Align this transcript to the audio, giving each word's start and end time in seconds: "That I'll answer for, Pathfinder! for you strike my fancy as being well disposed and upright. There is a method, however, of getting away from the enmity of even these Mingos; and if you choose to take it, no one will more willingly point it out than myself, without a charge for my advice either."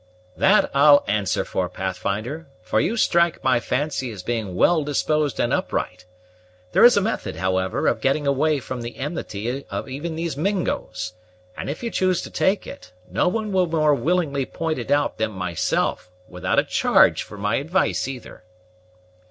"That 0.35 0.71
I'll 0.73 1.03
answer 1.07 1.45
for, 1.45 1.69
Pathfinder! 1.69 2.47
for 2.63 2.79
you 2.81 2.97
strike 2.97 3.43
my 3.43 3.59
fancy 3.59 4.09
as 4.11 4.23
being 4.23 4.55
well 4.55 4.83
disposed 4.83 5.39
and 5.39 5.53
upright. 5.53 6.05
There 6.71 6.83
is 6.83 6.97
a 6.97 7.01
method, 7.01 7.35
however, 7.35 7.85
of 7.87 8.01
getting 8.01 8.25
away 8.25 8.61
from 8.61 8.81
the 8.81 8.97
enmity 8.97 9.63
of 9.69 9.87
even 9.87 10.15
these 10.15 10.35
Mingos; 10.35 11.13
and 11.55 11.69
if 11.69 11.83
you 11.83 11.91
choose 11.91 12.19
to 12.23 12.31
take 12.31 12.65
it, 12.65 12.91
no 13.11 13.27
one 13.27 13.51
will 13.51 13.67
more 13.67 13.93
willingly 13.93 14.43
point 14.47 14.79
it 14.79 14.89
out 14.89 15.19
than 15.19 15.33
myself, 15.33 16.09
without 16.27 16.57
a 16.57 16.63
charge 16.63 17.21
for 17.21 17.37
my 17.37 17.57
advice 17.57 18.07
either." 18.07 18.43